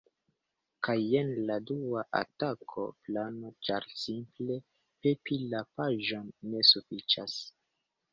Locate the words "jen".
0.99-1.27